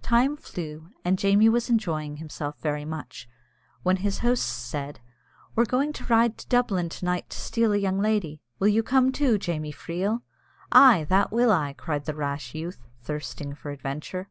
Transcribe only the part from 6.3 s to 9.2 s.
to Dublin to night to steal a young lady. Will you come